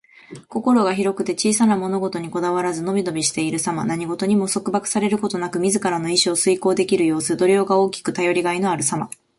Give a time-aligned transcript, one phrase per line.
[0.47, 3.85] 心が広くて小さな物事にこだわらず、のびのびしているさま。
[3.85, 7.37] 何事にも束縛されることなく、自らの意志を遂行できる様子。
[7.37, 9.11] 度量が大きく、頼りがいのあるさま。